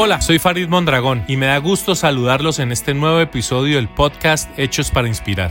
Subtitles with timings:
[0.00, 4.48] Hola, soy Farid Mondragón y me da gusto saludarlos en este nuevo episodio del podcast
[4.56, 5.50] Hechos para Inspirar.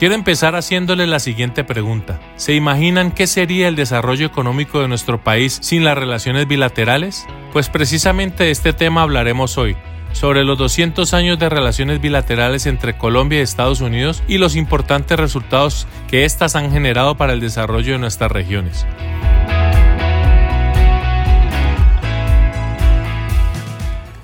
[0.00, 2.18] Quiero empezar haciéndole la siguiente pregunta.
[2.34, 7.24] ¿Se imaginan qué sería el desarrollo económico de nuestro país sin las relaciones bilaterales?
[7.52, 9.76] Pues precisamente de este tema hablaremos hoy,
[10.10, 15.16] sobre los 200 años de relaciones bilaterales entre Colombia y Estados Unidos y los importantes
[15.16, 18.84] resultados que éstas han generado para el desarrollo de nuestras regiones.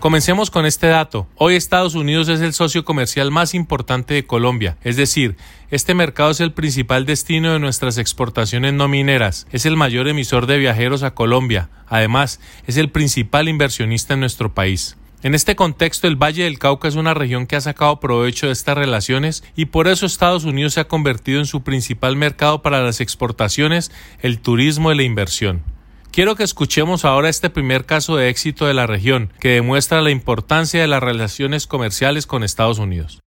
[0.03, 1.29] Comencemos con este dato.
[1.37, 5.37] Hoy Estados Unidos es el socio comercial más importante de Colombia, es decir,
[5.71, 10.47] este mercado es el principal destino de nuestras exportaciones no mineras, es el mayor emisor
[10.47, 14.97] de viajeros a Colombia, además es el principal inversionista en nuestro país.
[15.23, 18.55] En este contexto, el Valle del Cauca es una región que ha sacado provecho de
[18.55, 22.83] estas relaciones y por eso Estados Unidos se ha convertido en su principal mercado para
[22.83, 25.63] las exportaciones, el turismo y la inversión.
[26.13, 30.11] Quiero que escuchemos ahora este primer caso de éxito de la región, que demuestra la
[30.11, 33.23] importancia de las relaciones comerciales con Estados Unidos.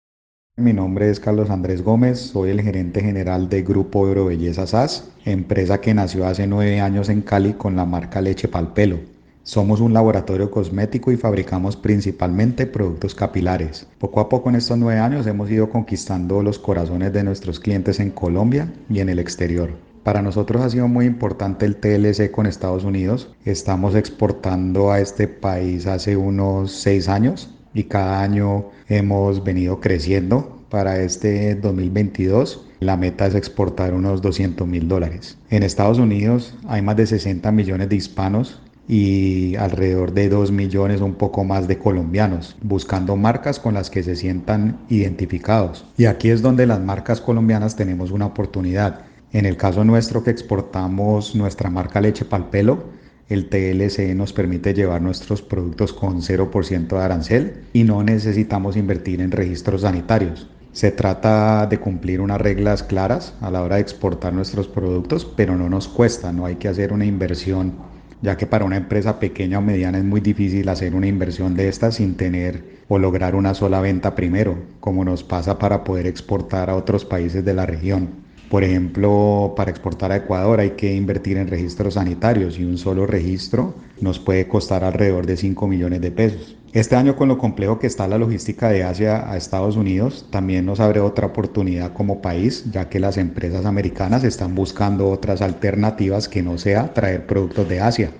[0.58, 5.80] Mi nombre es Carlos Andrés Gómez, soy el gerente general de Grupo Eurobelleza SAS, empresa
[5.80, 8.98] que nació hace nueve años en Cali con la marca Leche Palpelo.
[9.44, 13.86] Somos un laboratorio cosmético y fabricamos principalmente productos capilares.
[14.00, 18.00] Poco a poco en estos nueve años hemos ido conquistando los corazones de nuestros clientes
[18.00, 19.70] en Colombia y en el exterior.
[20.04, 23.30] Para nosotros ha sido muy importante el TLC con Estados Unidos.
[23.46, 30.58] Estamos exportando a este país hace unos seis años y cada año hemos venido creciendo.
[30.70, 35.38] Para este 2022 la meta es exportar unos 200 mil dólares.
[35.52, 41.02] En Estados Unidos hay más de 60 millones de hispanos y alrededor de 2 millones,
[41.02, 45.86] un poco más de colombianos, buscando marcas con las que se sientan identificados.
[45.96, 50.32] Y aquí es donde las marcas colombianas tenemos una oportunidad en el caso nuestro que
[50.32, 52.84] exportamos nuestra marca leche palpelo,
[53.30, 59.22] el TLC nos permite llevar nuestros productos con 0% de arancel y no necesitamos invertir
[59.22, 60.50] en registros sanitarios.
[60.74, 65.56] Se trata de cumplir unas reglas claras a la hora de exportar nuestros productos, pero
[65.58, 67.76] no nos cuesta, no hay que hacer una inversión,
[68.22, 71.70] ya que para una empresa pequeña o mediana es muy difícil hacer una inversión de
[71.70, 76.70] esta sin tener o lograr una sola venta primero, como nos pasa para poder exportar
[76.70, 78.31] a otros países de la región.
[78.52, 83.08] Por ejemplo, para exportar a Ecuador hay que invertir en registros sanitarios y un solo
[83.08, 86.58] registro nos puede costar alrededor de 5 millones de pesos.
[86.74, 90.66] Este año con lo complejo que está la logística de Asia a Estados Unidos, también
[90.66, 96.28] nos abre otra oportunidad como país, ya que las empresas americanas están buscando otras alternativas
[96.28, 98.12] que no sea traer productos de Asia.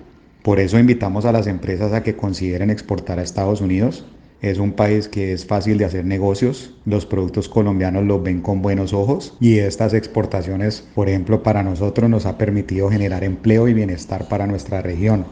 [0.42, 4.06] Por eso invitamos a las empresas a que consideren exportar a Estados Unidos
[4.42, 8.60] es un país que es fácil de hacer negocios, los productos colombianos los ven con
[8.60, 13.74] buenos ojos y estas exportaciones, por ejemplo, para nosotros nos ha permitido generar empleo y
[13.74, 15.26] bienestar para nuestra región.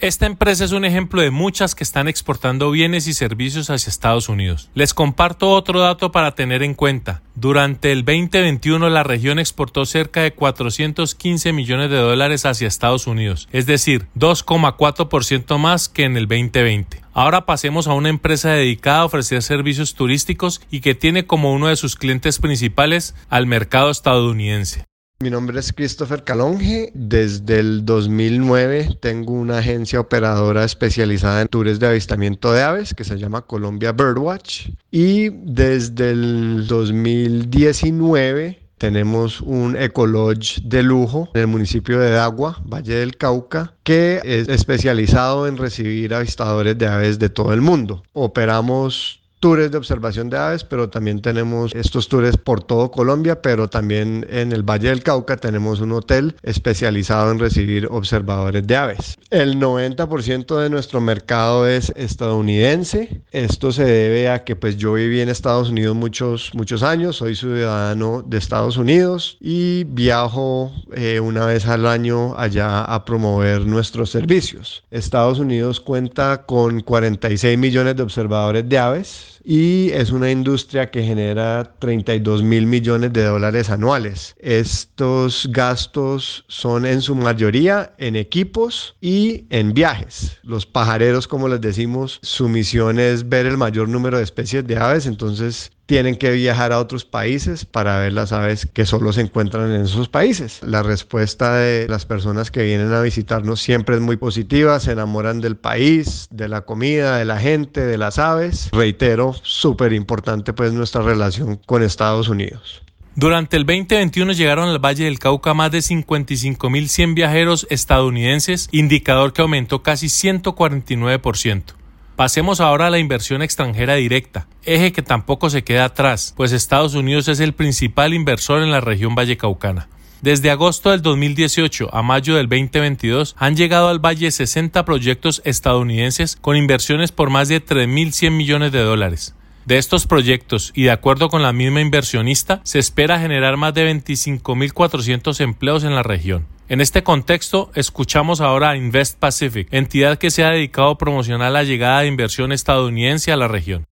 [0.00, 4.28] Esta empresa es un ejemplo de muchas que están exportando bienes y servicios hacia Estados
[4.28, 4.70] Unidos.
[4.74, 7.20] Les comparto otro dato para tener en cuenta.
[7.34, 13.48] Durante el 2021 la región exportó cerca de 415 millones de dólares hacia Estados Unidos,
[13.50, 17.00] es decir, 2,4% más que en el 2020.
[17.12, 21.66] Ahora pasemos a una empresa dedicada a ofrecer servicios turísticos y que tiene como uno
[21.66, 24.84] de sus clientes principales al mercado estadounidense.
[25.20, 26.92] Mi nombre es Christopher Calonge.
[26.94, 33.02] Desde el 2009 tengo una agencia operadora especializada en tours de avistamiento de aves que
[33.02, 34.68] se llama Colombia Birdwatch.
[34.92, 42.94] Y desde el 2019 tenemos un ecolodge de lujo en el municipio de Dagua, Valle
[42.94, 48.04] del Cauca, que es especializado en recibir avistadores de aves de todo el mundo.
[48.12, 53.68] Operamos tours de observación de aves, pero también tenemos estos tours por todo Colombia, pero
[53.68, 59.18] también en el Valle del Cauca tenemos un hotel especializado en recibir observadores de aves.
[59.30, 63.22] El 90% de nuestro mercado es estadounidense.
[63.30, 67.36] Esto se debe a que pues yo viví en Estados Unidos muchos, muchos años, soy
[67.36, 74.10] ciudadano de Estados Unidos y viajo eh, una vez al año allá a promover nuestros
[74.10, 74.84] servicios.
[74.90, 81.02] Estados Unidos cuenta con 46 millones de observadores de aves y es una industria que
[81.02, 84.34] genera 32 mil millones de dólares anuales.
[84.38, 90.38] Estos gastos son en su mayoría en equipos y en viajes.
[90.42, 94.76] Los pajareros, como les decimos, su misión es ver el mayor número de especies de
[94.76, 99.22] aves, entonces tienen que viajar a otros países para ver las aves que solo se
[99.22, 100.60] encuentran en esos países.
[100.62, 105.40] La respuesta de las personas que vienen a visitarnos siempre es muy positiva, se enamoran
[105.40, 108.68] del país, de la comida, de la gente, de las aves.
[108.70, 112.82] Reitero, súper importante pues nuestra relación con Estados Unidos.
[113.14, 119.40] Durante el 2021 llegaron al Valle del Cauca más de 55.100 viajeros estadounidenses, indicador que
[119.40, 121.78] aumentó casi 149%.
[122.18, 126.94] Pasemos ahora a la inversión extranjera directa, eje que tampoco se queda atrás, pues Estados
[126.94, 129.88] Unidos es el principal inversor en la región vallecaucana.
[130.20, 136.34] Desde agosto del 2018 a mayo del 2022 han llegado al valle 60 proyectos estadounidenses
[136.34, 139.36] con inversiones por más de 3.100 millones de dólares.
[139.64, 143.88] De estos proyectos, y de acuerdo con la misma inversionista, se espera generar más de
[143.94, 146.46] 25.400 empleos en la región.
[146.70, 151.50] En este contexto, escuchamos ahora a Invest Pacific, entidad que se ha dedicado a promocionar
[151.50, 153.86] la llegada de inversión estadounidense a la región.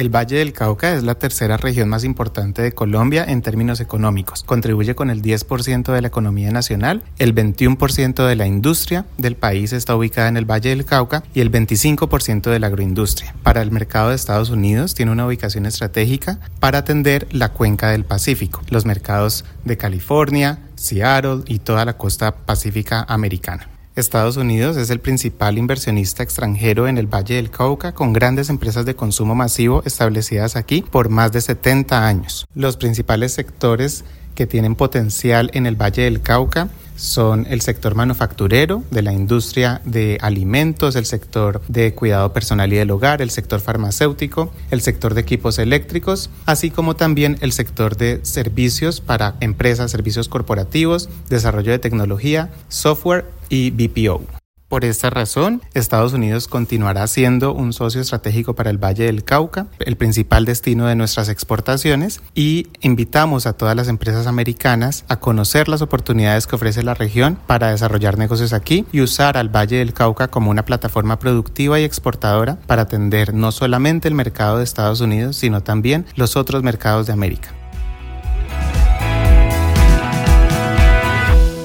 [0.00, 4.44] El Valle del Cauca es la tercera región más importante de Colombia en términos económicos.
[4.44, 9.74] Contribuye con el 10% de la economía nacional, el 21% de la industria del país
[9.74, 13.34] está ubicada en el Valle del Cauca y el 25% de la agroindustria.
[13.42, 18.06] Para el mercado de Estados Unidos tiene una ubicación estratégica para atender la cuenca del
[18.06, 23.68] Pacífico, los mercados de California, Seattle y toda la costa pacífica americana.
[24.00, 28.84] Estados Unidos es el principal inversionista extranjero en el Valle del Cauca, con grandes empresas
[28.84, 32.46] de consumo masivo establecidas aquí por más de 70 años.
[32.54, 34.04] Los principales sectores
[34.34, 36.68] que tienen potencial en el Valle del Cauca
[37.00, 42.76] son el sector manufacturero, de la industria de alimentos, el sector de cuidado personal y
[42.76, 47.96] del hogar, el sector farmacéutico, el sector de equipos eléctricos, así como también el sector
[47.96, 54.39] de servicios para empresas, servicios corporativos, desarrollo de tecnología, software y BPO.
[54.70, 59.66] Por esta razón, Estados Unidos continuará siendo un socio estratégico para el Valle del Cauca,
[59.80, 65.68] el principal destino de nuestras exportaciones, y invitamos a todas las empresas americanas a conocer
[65.68, 69.92] las oportunidades que ofrece la región para desarrollar negocios aquí y usar al Valle del
[69.92, 75.00] Cauca como una plataforma productiva y exportadora para atender no solamente el mercado de Estados
[75.00, 77.59] Unidos, sino también los otros mercados de América.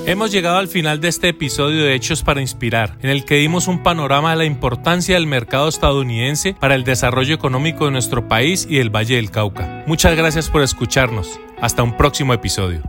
[0.07, 3.67] Hemos llegado al final de este episodio de Hechos para Inspirar, en el que dimos
[3.67, 8.67] un panorama de la importancia del mercado estadounidense para el desarrollo económico de nuestro país
[8.69, 9.83] y del Valle del Cauca.
[9.87, 11.39] Muchas gracias por escucharnos.
[11.59, 12.83] Hasta un próximo episodio.